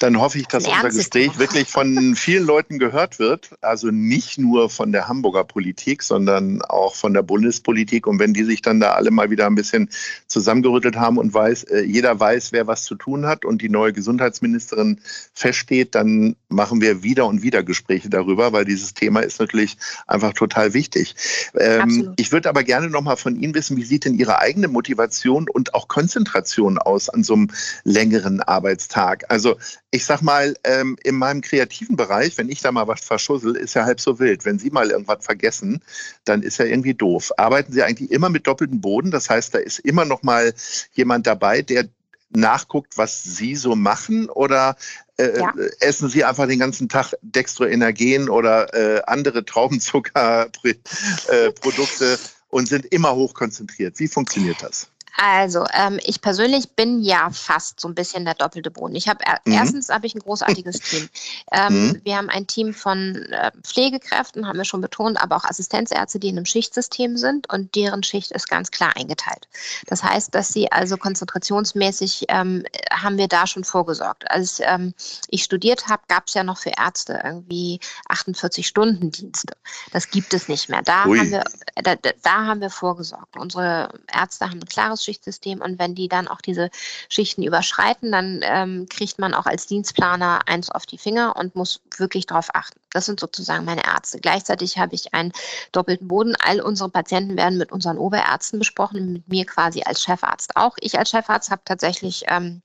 dann 0.00 0.18
hoffe 0.18 0.38
ich, 0.38 0.46
dass 0.46 0.66
unser 0.66 0.88
Gespräch 0.88 1.38
wirklich 1.38 1.68
von 1.68 2.16
vielen 2.16 2.46
Leuten 2.46 2.78
gehört 2.78 3.18
wird. 3.18 3.50
Also 3.60 3.88
nicht 3.88 4.38
nur 4.38 4.70
von 4.70 4.92
der 4.92 5.08
Hamburger 5.08 5.44
Politik, 5.44 6.02
sondern 6.02 6.62
auch 6.62 6.94
von 6.94 7.12
der 7.12 7.22
Bundespolitik. 7.22 8.06
Und 8.06 8.18
wenn 8.18 8.32
die 8.32 8.44
sich 8.44 8.62
dann 8.62 8.80
da 8.80 8.92
alle 8.92 9.10
mal 9.10 9.30
wieder 9.30 9.46
ein 9.46 9.54
bisschen 9.54 9.90
zusammengerüttelt 10.26 10.96
haben 10.96 11.18
und 11.18 11.34
weiß, 11.34 11.64
äh, 11.64 11.82
jeder 11.82 12.18
weiß, 12.18 12.52
wer 12.52 12.66
was 12.66 12.84
zu 12.84 12.94
tun 12.94 13.26
hat 13.26 13.44
und 13.44 13.60
die 13.60 13.68
neue 13.68 13.92
Gesundheitsministerin 13.92 15.02
feststeht, 15.34 15.94
dann 15.94 16.34
machen 16.48 16.80
wir 16.80 17.02
wieder 17.02 17.26
und 17.26 17.42
wieder 17.42 17.62
Gespräche 17.62 18.08
darüber, 18.08 18.54
weil 18.54 18.64
dieses 18.64 18.94
Thema 18.94 19.20
ist 19.20 19.38
natürlich 19.38 19.76
einfach 20.06 20.32
total 20.32 20.72
wichtig. 20.72 21.14
Ähm, 21.54 22.14
ich 22.16 22.32
würde 22.32 22.48
aber 22.48 22.64
gerne 22.64 22.88
noch 22.88 23.02
mal 23.02 23.16
von 23.16 23.36
Ihnen 23.36 23.54
wissen, 23.54 23.76
wie 23.76 23.84
sieht 23.84 24.06
denn 24.06 24.14
Ihre 24.14 24.38
eigene 24.38 24.68
Motivation 24.68 25.46
und 25.50 25.74
auch 25.74 25.88
Konzentration 25.88 26.78
aus 26.78 27.10
an 27.10 27.22
so 27.22 27.34
einem 27.34 27.48
längeren 27.84 28.40
Arbeitstag? 28.40 29.24
Also 29.28 29.58
ich 29.92 30.04
sag 30.04 30.22
mal, 30.22 30.54
ähm, 30.64 30.96
in 31.02 31.16
meinem 31.16 31.40
kreativen 31.40 31.96
Bereich, 31.96 32.38
wenn 32.38 32.48
ich 32.48 32.60
da 32.60 32.70
mal 32.70 32.86
was 32.86 33.00
verschussel, 33.00 33.56
ist 33.56 33.74
ja 33.74 33.84
halb 33.84 34.00
so 34.00 34.20
wild. 34.20 34.44
Wenn 34.44 34.58
Sie 34.58 34.70
mal 34.70 34.90
irgendwas 34.90 35.24
vergessen, 35.24 35.82
dann 36.24 36.42
ist 36.42 36.58
ja 36.58 36.64
irgendwie 36.64 36.94
doof. 36.94 37.32
Arbeiten 37.36 37.72
Sie 37.72 37.82
eigentlich 37.82 38.10
immer 38.10 38.28
mit 38.28 38.46
doppeltem 38.46 38.80
Boden? 38.80 39.10
Das 39.10 39.28
heißt, 39.28 39.54
da 39.54 39.58
ist 39.58 39.80
immer 39.80 40.04
noch 40.04 40.22
mal 40.22 40.54
jemand 40.92 41.26
dabei, 41.26 41.62
der 41.62 41.88
nachguckt, 42.30 42.96
was 42.96 43.24
Sie 43.24 43.56
so 43.56 43.74
machen? 43.74 44.30
Oder 44.30 44.76
äh, 45.16 45.38
ja. 45.38 45.52
essen 45.80 46.08
Sie 46.08 46.24
einfach 46.24 46.46
den 46.46 46.60
ganzen 46.60 46.88
Tag 46.88 47.12
Dextroenergen 47.22 48.28
oder 48.28 48.72
äh, 48.72 49.02
andere 49.06 49.44
Traubenzuckerprodukte 49.44 52.12
äh, 52.12 52.18
und 52.48 52.68
sind 52.68 52.86
immer 52.86 53.16
hochkonzentriert? 53.16 53.98
Wie 53.98 54.08
funktioniert 54.08 54.62
das? 54.62 54.88
Also, 55.16 55.64
ähm, 55.72 55.98
ich 56.04 56.20
persönlich 56.20 56.70
bin 56.72 57.02
ja 57.02 57.30
fast 57.30 57.80
so 57.80 57.88
ein 57.88 57.94
bisschen 57.94 58.24
der 58.24 58.34
doppelte 58.34 58.70
Boden. 58.70 58.94
Ich 58.94 59.08
habe 59.08 59.24
mhm. 59.44 59.52
erstens 59.52 59.88
habe 59.88 60.06
ich 60.06 60.14
ein 60.14 60.20
großartiges 60.20 60.78
Team. 60.80 61.08
Ähm, 61.52 61.88
mhm. 61.88 62.00
Wir 62.04 62.16
haben 62.16 62.28
ein 62.28 62.46
Team 62.46 62.74
von 62.74 63.16
äh, 63.16 63.50
Pflegekräften, 63.62 64.46
haben 64.46 64.58
wir 64.58 64.64
schon 64.64 64.80
betont, 64.80 65.20
aber 65.20 65.36
auch 65.36 65.44
Assistenzärzte, 65.44 66.18
die 66.18 66.28
in 66.28 66.36
einem 66.36 66.46
Schichtsystem 66.46 67.16
sind 67.16 67.52
und 67.52 67.74
deren 67.74 68.02
Schicht 68.02 68.30
ist 68.32 68.48
ganz 68.48 68.70
klar 68.70 68.96
eingeteilt. 68.96 69.48
Das 69.86 70.02
heißt, 70.02 70.34
dass 70.34 70.52
sie 70.52 70.70
also 70.72 70.96
konzentrationsmäßig 70.96 72.26
ähm, 72.28 72.64
haben 72.92 73.18
wir 73.18 73.28
da 73.28 73.46
schon 73.46 73.64
vorgesorgt. 73.64 74.30
Als 74.30 74.60
ähm, 74.64 74.94
ich 75.28 75.44
studiert 75.44 75.88
habe, 75.88 76.02
gab 76.08 76.26
es 76.26 76.34
ja 76.34 76.44
noch 76.44 76.58
für 76.58 76.72
Ärzte 76.76 77.20
irgendwie 77.24 77.80
48 78.08 78.66
Stunden 78.66 79.10
Dienste. 79.10 79.54
Das 79.92 80.10
gibt 80.10 80.32
es 80.34 80.48
nicht 80.48 80.68
mehr. 80.68 80.82
Da 80.82 81.04
haben 81.04 81.30
wir 81.30 81.44
da, 81.82 81.94
da 81.94 82.46
haben 82.46 82.60
wir 82.60 82.70
vorgesorgt. 82.70 83.36
Unsere 83.36 83.88
Ärzte 84.12 84.46
haben 84.46 84.60
ein 84.60 84.66
klares 84.66 84.99
Schichtsystem 85.04 85.60
und 85.60 85.78
wenn 85.78 85.94
die 85.94 86.08
dann 86.08 86.28
auch 86.28 86.40
diese 86.40 86.70
Schichten 87.08 87.42
überschreiten, 87.42 88.12
dann 88.12 88.40
ähm, 88.42 88.86
kriegt 88.88 89.18
man 89.18 89.34
auch 89.34 89.46
als 89.46 89.66
Dienstplaner 89.66 90.40
eins 90.46 90.70
auf 90.70 90.86
die 90.86 90.98
Finger 90.98 91.36
und 91.36 91.54
muss 91.56 91.80
wirklich 91.96 92.26
darauf 92.26 92.54
achten. 92.54 92.80
Das 92.90 93.06
sind 93.06 93.20
sozusagen 93.20 93.64
meine 93.64 93.84
Ärzte. 93.84 94.20
Gleichzeitig 94.20 94.78
habe 94.78 94.94
ich 94.94 95.14
einen 95.14 95.32
doppelten 95.72 96.08
Boden. 96.08 96.36
All 96.44 96.60
unsere 96.60 96.90
Patienten 96.90 97.36
werden 97.36 97.58
mit 97.58 97.72
unseren 97.72 97.98
Oberärzten 97.98 98.58
besprochen, 98.58 99.12
mit 99.12 99.28
mir 99.28 99.46
quasi 99.46 99.82
als 99.82 100.02
Chefarzt 100.02 100.56
auch. 100.56 100.76
Ich 100.80 100.98
als 100.98 101.10
Chefarzt 101.10 101.50
habe 101.50 101.62
tatsächlich 101.64 102.24
ähm, 102.28 102.62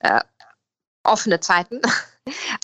äh, 0.00 0.20
offene 1.02 1.40
Zeiten. 1.40 1.80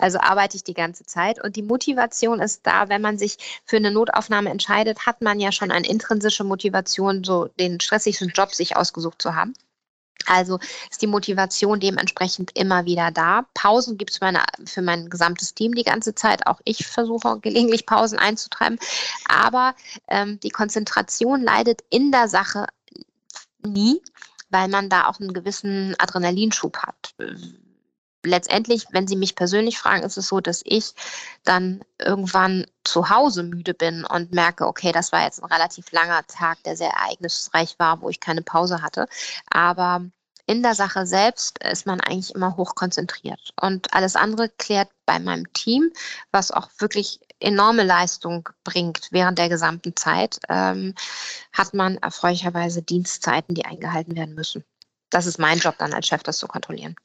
Also 0.01 0.19
arbeite 0.21 0.57
ich 0.57 0.65
die 0.65 0.75
ganze 0.75 1.05
Zeit. 1.05 1.43
Und 1.43 1.57
die 1.57 1.63
Motivation 1.63 2.41
ist 2.41 2.67
da, 2.67 2.89
wenn 2.89 3.03
man 3.03 3.19
sich 3.19 3.63
für 3.65 3.77
eine 3.77 3.91
Notaufnahme 3.91 4.51
entscheidet, 4.51 5.07
hat 5.07 5.23
man 5.23 5.41
ja 5.41 5.53
schon 5.53 5.71
eine 5.71 5.87
intrinsische 5.87 6.45
Motivation, 6.45 7.25
so 7.25 7.49
den 7.59 7.81
stressigsten 7.81 8.29
Job 8.29 8.55
sich 8.55 8.77
ausgesucht 8.77 9.21
zu 9.21 9.35
haben. 9.35 9.55
Also 10.27 10.59
ist 10.91 11.03
die 11.03 11.07
Motivation 11.07 11.81
dementsprechend 11.81 12.57
immer 12.57 12.85
wieder 12.85 13.11
da. 13.11 13.47
Pausen 13.55 13.99
gibt 13.99 14.11
es 14.11 14.19
für 14.19 14.83
mein 14.83 15.11
gesamtes 15.11 15.55
Team 15.55 15.75
die 15.75 15.85
ganze 15.85 16.15
Zeit. 16.15 16.47
Auch 16.47 16.61
ich 16.65 16.87
versuche 16.87 17.39
gelegentlich 17.43 17.87
Pausen 17.87 18.19
einzutreiben. 18.19 18.79
Aber 19.29 19.75
ähm, 20.09 20.41
die 20.41 20.51
Konzentration 20.51 21.43
leidet 21.43 21.83
in 21.91 22.11
der 22.11 22.29
Sache 22.29 22.67
nie, 23.63 24.01
weil 24.51 24.69
man 24.69 24.89
da 24.89 25.09
auch 25.09 25.21
einen 25.21 25.33
gewissen 25.33 25.95
Adrenalinschub 25.99 26.79
hat 26.79 27.15
letztendlich, 28.25 28.87
wenn 28.91 29.07
Sie 29.07 29.17
mich 29.17 29.37
persönlich 29.37 29.79
fragen, 29.79 30.03
ist 30.03 30.17
es 30.17 30.29
so, 30.29 30.41
dass 30.41 30.63
ich 30.65 30.93
dann 31.45 31.85
irgendwann 31.99 32.67
zu 32.85 33.11
Hause 33.11 33.43
müde 33.43 33.75
bin 33.75 34.05
und 34.05 34.33
merke, 34.33 34.67
okay, 34.67 34.93
das 34.93 35.13
war 35.13 35.25
jetzt 35.25 35.43
ein 35.43 35.53
relativ 35.53 35.93
langer 35.93 36.27
Tag, 36.27 36.63
der 36.65 36.77
sehr 36.77 36.91
ereignisreich 36.91 37.79
war, 37.79 38.01
wo 38.01 38.09
ich 38.09 38.21
keine 38.21 38.43
Pause 38.43 38.83
hatte. 38.83 39.09
Aber 39.51 40.05
in 40.47 40.63
der 40.63 40.75
Sache 40.75 41.07
selbst 41.07 41.63
ist 41.65 41.87
man 41.87 42.01
eigentlich 42.01 42.35
immer 42.35 42.57
hoch 42.57 42.75
konzentriert. 42.75 43.53
Und 43.61 43.95
alles 43.95 44.15
andere 44.17 44.51
klärt 44.51 44.91
bei 45.07 45.19
meinem 45.19 45.51
Team, 45.55 45.91
was 46.33 46.51
auch 46.51 46.69
wirklich 46.79 47.21
enorme 47.41 47.83
Leistung 47.83 48.49
bringt 48.63 49.09
während 49.11 49.39
der 49.39 49.49
gesamten 49.49 49.97
Zeit, 49.97 50.41
ähm, 50.49 50.95
hat 51.53 51.75
man 51.75 51.97
erfreulicherweise 51.97 52.83
Dienstzeiten, 52.83 53.55
die 53.55 53.65
eingehalten 53.65 54.17
werden 54.17 54.35
müssen. 54.35 54.65
Das 55.11 55.27
ist 55.27 55.39
mein 55.39 55.59
Job 55.59 55.77
dann 55.79 55.95
als 55.95 56.07
Chef, 56.07 56.23
das 56.23 56.39
zu 56.39 56.47
kontrollieren. 56.47 56.97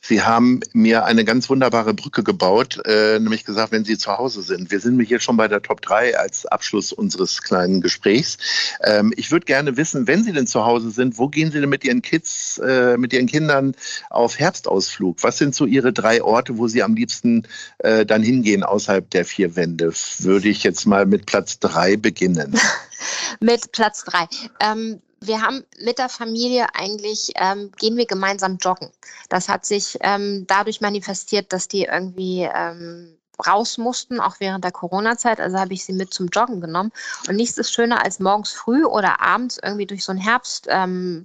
Sie 0.00 0.22
haben 0.22 0.60
mir 0.72 1.04
eine 1.04 1.24
ganz 1.24 1.48
wunderbare 1.50 1.94
Brücke 1.94 2.22
gebaut, 2.22 2.80
äh, 2.86 3.18
nämlich 3.18 3.44
gesagt, 3.44 3.72
wenn 3.72 3.84
Sie 3.84 3.98
zu 3.98 4.16
Hause 4.16 4.42
sind. 4.42 4.70
Wir 4.70 4.80
sind 4.80 5.00
hier 5.00 5.20
schon 5.20 5.36
bei 5.36 5.48
der 5.48 5.62
Top 5.62 5.82
3 5.82 6.18
als 6.18 6.46
Abschluss 6.46 6.92
unseres 6.92 7.42
kleinen 7.42 7.80
Gesprächs. 7.80 8.38
Ähm, 8.82 9.12
ich 9.16 9.30
würde 9.30 9.46
gerne 9.46 9.76
wissen, 9.76 10.06
wenn 10.06 10.24
Sie 10.24 10.32
denn 10.32 10.46
zu 10.46 10.64
Hause 10.64 10.90
sind, 10.90 11.18
wo 11.18 11.28
gehen 11.28 11.50
Sie 11.50 11.60
denn 11.60 11.68
mit 11.68 11.84
Ihren 11.84 12.02
Kids, 12.02 12.58
äh, 12.58 12.96
mit 12.96 13.12
Ihren 13.12 13.26
Kindern 13.26 13.74
auf 14.10 14.38
Herbstausflug? 14.38 15.22
Was 15.22 15.38
sind 15.38 15.54
so 15.54 15.66
Ihre 15.66 15.92
drei 15.92 16.22
Orte, 16.22 16.58
wo 16.58 16.68
Sie 16.68 16.82
am 16.82 16.94
liebsten 16.94 17.46
äh, 17.78 18.06
dann 18.06 18.22
hingehen 18.22 18.62
außerhalb 18.62 19.08
der 19.10 19.24
vier 19.24 19.56
Wände? 19.56 19.92
Würde 20.18 20.48
ich 20.48 20.62
jetzt 20.62 20.86
mal 20.86 21.06
mit 21.06 21.26
Platz 21.26 21.58
3 21.58 21.96
beginnen. 21.96 22.58
mit 23.40 23.72
Platz 23.72 24.04
3. 24.04 24.26
Ähm, 24.60 25.00
wir 25.20 25.42
haben 25.42 25.64
mit 25.80 25.98
der 25.98 26.08
Familie 26.08 26.74
eigentlich, 26.74 27.32
ähm, 27.36 27.72
gehen 27.78 27.96
wir 27.96 28.06
gemeinsam 28.06 28.58
joggen. 28.58 28.90
Das 29.28 29.48
hat 29.48 29.66
sich 29.66 29.98
ähm, 30.00 30.46
dadurch 30.46 30.80
manifestiert, 30.80 31.52
dass 31.52 31.68
die 31.68 31.84
irgendwie 31.84 32.48
ähm, 32.52 33.17
raus 33.46 33.78
mussten, 33.78 34.20
auch 34.20 34.36
während 34.38 34.64
der 34.64 34.72
Corona-Zeit. 34.72 35.40
Also 35.40 35.58
habe 35.58 35.72
ich 35.74 35.84
sie 35.84 35.92
mit 35.92 36.12
zum 36.12 36.28
Joggen 36.28 36.60
genommen. 36.60 36.92
Und 37.28 37.36
nichts 37.36 37.58
ist 37.58 37.72
schöner, 37.72 38.04
als 38.04 38.20
morgens 38.20 38.52
früh 38.52 38.84
oder 38.84 39.20
abends 39.20 39.58
irgendwie 39.62 39.86
durch 39.86 40.04
so 40.04 40.12
einen 40.12 40.20
Herbst, 40.20 40.66
ähm, 40.68 41.22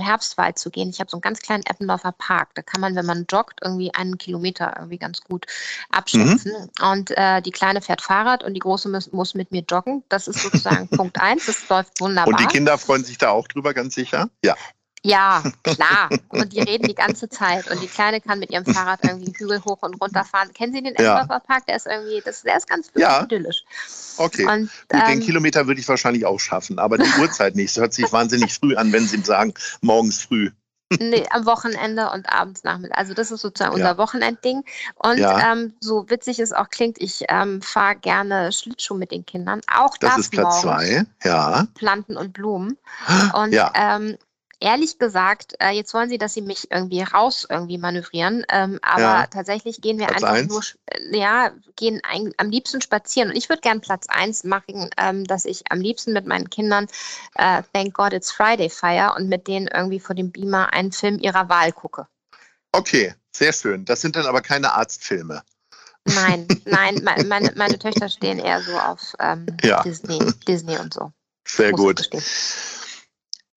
Herbstwald 0.00 0.58
zu 0.58 0.70
gehen. 0.70 0.90
Ich 0.90 1.00
habe 1.00 1.10
so 1.10 1.16
einen 1.16 1.22
ganz 1.22 1.40
kleinen 1.40 1.64
Eppendorfer 1.64 2.12
Park. 2.12 2.50
Da 2.54 2.62
kann 2.62 2.80
man, 2.80 2.96
wenn 2.96 3.06
man 3.06 3.26
joggt, 3.30 3.60
irgendwie 3.62 3.94
einen 3.94 4.18
Kilometer 4.18 4.74
irgendwie 4.76 4.98
ganz 4.98 5.20
gut 5.22 5.46
abschätzen. 5.90 6.52
Mhm. 6.52 6.86
Und 6.90 7.10
äh, 7.16 7.42
die 7.42 7.52
Kleine 7.52 7.80
fährt 7.80 8.02
Fahrrad 8.02 8.42
und 8.42 8.54
die 8.54 8.60
Große 8.60 8.88
muss, 8.88 9.12
muss 9.12 9.34
mit 9.34 9.52
mir 9.52 9.62
joggen. 9.68 10.02
Das 10.08 10.28
ist 10.28 10.40
sozusagen 10.40 10.88
Punkt 10.96 11.20
eins. 11.20 11.46
Das 11.46 11.68
läuft 11.68 12.00
wunderbar. 12.00 12.28
Und 12.28 12.40
die 12.40 12.46
Kinder 12.46 12.78
freuen 12.78 13.04
sich 13.04 13.18
da 13.18 13.30
auch 13.30 13.48
drüber, 13.48 13.74
ganz 13.74 13.94
sicher? 13.94 14.30
Ja. 14.44 14.56
Ja, 15.02 15.42
klar. 15.62 16.10
Und 16.28 16.52
die 16.52 16.60
reden 16.60 16.86
die 16.86 16.94
ganze 16.94 17.28
Zeit. 17.28 17.70
Und 17.70 17.80
die 17.82 17.86
Kleine 17.86 18.20
kann 18.20 18.38
mit 18.38 18.50
ihrem 18.50 18.66
Fahrrad 18.66 19.00
irgendwie 19.02 19.26
einen 19.26 19.34
Hügel 19.34 19.64
hoch 19.64 19.78
und 19.80 19.94
runter 20.00 20.24
fahren. 20.24 20.52
Kennen 20.52 20.72
Sie 20.74 20.82
den 20.82 20.94
Ja. 20.98 21.20
Eschdorfer 21.20 21.40
Park? 21.40 21.66
Der 21.66 21.76
ist 21.76 21.86
irgendwie, 21.86 22.20
das, 22.22 22.42
der 22.42 22.56
ist 22.58 22.68
ganz 22.68 22.90
Ja. 22.96 23.22
idyllisch. 23.22 23.64
Okay. 24.18 24.44
Und, 24.46 24.70
Gut, 24.88 25.06
den 25.06 25.18
ähm, 25.18 25.20
Kilometer 25.20 25.66
würde 25.66 25.80
ich 25.80 25.88
wahrscheinlich 25.88 26.26
auch 26.26 26.38
schaffen, 26.38 26.78
aber 26.78 26.98
die 26.98 27.08
Uhrzeit 27.18 27.56
nicht. 27.56 27.70
Es 27.70 27.76
hört 27.78 27.94
sich 27.94 28.12
wahnsinnig 28.12 28.52
früh 28.52 28.76
an, 28.76 28.92
wenn 28.92 29.06
Sie 29.06 29.22
sagen, 29.22 29.54
morgens 29.80 30.22
früh. 30.22 30.50
Nee, 30.98 31.24
am 31.30 31.46
Wochenende 31.46 32.10
und 32.10 32.28
abends 32.30 32.64
Nachmittag. 32.64 32.98
Also 32.98 33.14
das 33.14 33.30
ist 33.30 33.40
sozusagen 33.42 33.78
Ja. 33.78 33.90
unser 33.90 33.96
Wochenendding. 33.98 34.64
Und 34.96 35.18
Ja. 35.18 35.52
ähm, 35.52 35.72
so 35.80 36.10
witzig 36.10 36.40
es 36.40 36.52
auch 36.52 36.68
klingt, 36.68 37.00
ich 37.00 37.24
ähm, 37.28 37.62
fahre 37.62 37.94
gerne 37.96 38.50
Schlittschuh 38.52 38.96
mit 38.96 39.12
den 39.12 39.24
Kindern. 39.24 39.60
Auch 39.72 39.96
Das 39.98 40.16
das, 40.16 40.20
ist 40.22 40.32
Platz 40.32 40.64
morgens. 40.64 40.82
zwei. 40.88 41.06
Ja. 41.22 41.66
Planten 41.74 42.16
und 42.16 42.32
Blumen. 42.32 42.76
Und 43.34 43.52
Ja. 43.52 43.72
ähm, 43.76 44.18
ehrlich 44.60 44.98
gesagt, 44.98 45.54
äh, 45.60 45.70
jetzt 45.70 45.92
wollen 45.94 46.08
sie, 46.08 46.18
dass 46.18 46.34
sie 46.34 46.42
mich 46.42 46.70
irgendwie 46.70 47.02
raus 47.02 47.46
irgendwie 47.48 47.78
manövrieren. 47.78 48.44
Ähm, 48.50 48.78
aber 48.82 49.00
Ja. 49.02 49.26
tatsächlich 49.26 49.80
gehen 49.80 49.98
wir 49.98 50.06
Platz 50.06 50.22
einfach 50.22 50.34
eins? 50.34 50.48
nur, 50.48 50.62
äh, 50.86 51.18
ja, 51.18 51.52
gehen 51.76 52.00
ein, 52.04 52.32
am 52.36 52.50
liebsten 52.50 52.80
spazieren. 52.82 53.30
Und 53.30 53.36
ich 53.36 53.48
würde 53.48 53.62
gern 53.62 53.80
Platz 53.80 54.06
eins 54.08 54.44
machen, 54.44 54.90
ähm, 54.98 55.24
dass 55.24 55.44
ich 55.46 55.70
am 55.70 55.80
liebsten 55.80 56.12
mit 56.12 56.26
meinen 56.26 56.50
Kindern 56.50 56.86
äh, 57.34 57.62
Thank 57.72 57.94
God 57.94 58.12
It's 58.12 58.30
Friday 58.30 58.70
feier 58.70 59.16
und 59.16 59.28
mit 59.28 59.48
denen 59.48 59.66
irgendwie 59.68 60.00
vor 60.00 60.14
dem 60.14 60.30
Beamer 60.30 60.72
einen 60.72 60.92
Film 60.92 61.18
ihrer 61.18 61.48
Wahl 61.48 61.72
gucke. 61.72 62.06
Okay, 62.72 63.14
sehr 63.34 63.52
schön. 63.52 63.84
Das 63.84 64.00
sind 64.00 64.16
dann 64.16 64.26
aber 64.26 64.42
keine 64.42 64.72
Arztfilme. 64.72 65.42
Nein, 66.04 66.60
nein, 66.64 67.02
me- 67.02 67.24
meine, 67.26 67.52
meine 67.56 67.78
Töchter 67.78 68.08
stehen 68.08 68.38
eher 68.38 68.62
so 68.62 68.78
auf 68.78 69.14
ähm, 69.18 69.56
Ja. 69.62 69.82
Disney, 69.84 70.20
Disney 70.46 70.78
und 70.78 70.92
so. 70.94 71.12
Sehr 71.46 71.72
muss 71.72 71.80
gut. 71.80 72.08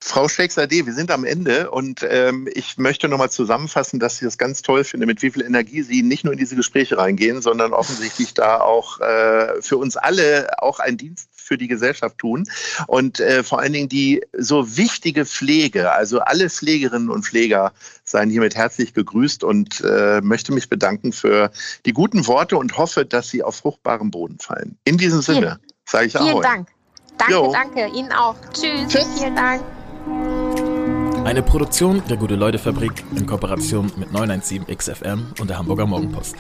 Frau 0.06 0.28
Shakespeare, 0.28 0.70
wir 0.70 0.94
sind 0.94 1.12
am 1.12 1.24
Ende 1.24 1.72
und 1.72 2.06
ähm, 2.08 2.50
ich 2.54 2.78
möchte 2.78 3.08
nochmal 3.08 3.32
zusammenfassen, 3.32 4.02
dass 4.02 4.16
ich 4.16 4.26
das 4.26 4.38
ganz 4.38 4.62
toll 4.62 4.84
finde, 4.84 5.06
mit 5.06 5.22
wie 5.22 5.32
viel 5.32 5.44
Energie 5.44 5.82
Sie 5.82 6.04
nicht 6.04 6.26
nur 6.26 6.34
in 6.34 6.40
diese 6.40 6.58
Gespräche 6.58 6.98
reingehen, 6.98 7.42
sondern 7.42 7.72
offensichtlich 7.72 8.34
da 8.34 8.60
auch 8.60 9.00
äh, 9.00 9.62
für 9.62 9.78
uns 9.78 9.96
alle 9.96 10.62
auch 10.62 10.80
einen 10.80 10.98
Dienst 10.98 11.30
für 11.34 11.58
die 11.58 11.70
Gesellschaft 11.70 12.18
tun 12.18 12.44
und 12.88 13.22
äh, 13.22 13.44
vor 13.44 13.60
allen 13.60 13.72
Dingen 13.72 13.88
die 13.88 14.22
so 14.38 14.76
wichtige 14.76 15.26
Pflege, 15.26 15.94
also 15.94 16.20
alle 16.20 16.50
Pflegerinnen 16.50 17.10
und 17.10 17.26
Pfleger 17.26 17.72
seien 18.04 18.30
hiermit 18.30 18.56
herzlich 18.56 18.94
gegrüßt 18.94 19.46
und 19.46 19.82
äh, 19.86 20.20
möchte 20.22 20.52
mich 20.52 20.68
bedanken 20.68 21.14
für 21.14 21.50
die 21.86 21.94
guten 21.94 22.28
Worte 22.28 22.58
und 22.58 22.78
hoffe, 22.78 23.06
dass 23.06 23.30
sie 23.30 23.42
auf 23.42 23.56
fruchtbarem 23.56 24.12
Boden 24.12 24.38
fallen. 24.40 24.78
In 24.84 24.98
diesem 24.98 25.22
Sinne 25.22 25.62
sage 25.86 26.08
ich 26.08 26.12
Vielen 26.12 26.28
Ahoi. 26.28 26.42
Dank. 26.42 26.68
Danke, 27.18 27.34
Jo. 27.34 27.54
danke. 27.54 27.88
Ihnen 27.98 28.12
auch. 28.12 28.36
Tschüss. 28.52 28.90
Tschüss. 28.90 29.08
Vielen 29.18 29.36
Dank. 29.36 29.64
Eine 31.26 31.42
Produktion 31.42 32.04
der 32.10 32.18
Gute-Leute-Fabrik 32.18 33.04
in 33.16 33.26
Kooperation 33.26 33.90
mit 33.96 34.12
917 34.12 34.68
XFM 34.68 35.28
und 35.40 35.50
der 35.50 35.58
Hamburger 35.58 35.86
Morgenpost. 35.86 36.36